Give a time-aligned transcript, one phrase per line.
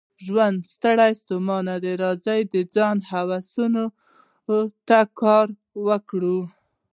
[0.25, 3.85] ژوند ستړی ستومانه دی، راځئ د ځان هوساینې
[4.87, 5.47] ته کار
[5.87, 6.39] وکړو.